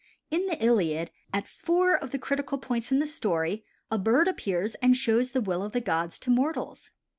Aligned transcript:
In 0.31 0.47
the 0.47 0.57
Iliad, 0.59 1.11
at 1.31 1.47
four 1.47 1.95
of 1.95 2.09
the 2.09 2.17
critical 2.17 2.57
points 2.57 2.91
in 2.91 2.97
the 2.97 3.05
story 3.05 3.63
a 3.91 3.99
bird 3.99 4.27
appears 4.27 4.73
and 4.81 4.97
shows 4.97 5.31
the 5.31 5.41
will 5.41 5.61
of 5.61 5.73
the 5.73 5.79
gods 5.79 6.17
to 6.21 6.31
mortals. 6.31 6.89